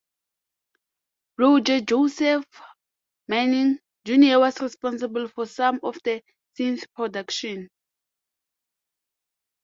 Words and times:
Roger 1.37 1.79
Joseph 1.79 2.43
Manning, 3.27 3.77
Junior 4.03 4.39
was 4.39 4.59
responsible 4.59 5.27
for 5.27 5.45
some 5.45 5.79
of 5.83 5.95
the 6.03 6.23
synth 6.57 6.87
production. 6.95 7.69